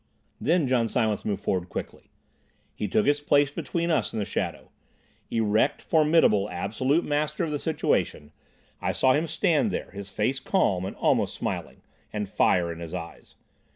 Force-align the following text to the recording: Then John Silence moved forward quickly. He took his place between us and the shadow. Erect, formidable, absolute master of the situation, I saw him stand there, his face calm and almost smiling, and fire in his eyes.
Then 0.39 0.67
John 0.67 0.87
Silence 0.87 1.23
moved 1.23 1.43
forward 1.43 1.69
quickly. 1.69 2.09
He 2.73 2.87
took 2.87 3.05
his 3.05 3.21
place 3.21 3.51
between 3.51 3.91
us 3.91 4.11
and 4.13 4.19
the 4.19 4.25
shadow. 4.25 4.71
Erect, 5.29 5.79
formidable, 5.79 6.49
absolute 6.49 7.05
master 7.05 7.43
of 7.43 7.51
the 7.51 7.59
situation, 7.59 8.31
I 8.81 8.93
saw 8.93 9.13
him 9.13 9.27
stand 9.27 9.69
there, 9.69 9.91
his 9.91 10.09
face 10.09 10.39
calm 10.39 10.85
and 10.85 10.95
almost 10.95 11.35
smiling, 11.35 11.83
and 12.11 12.27
fire 12.27 12.73
in 12.73 12.79
his 12.79 12.95
eyes. 12.95 13.35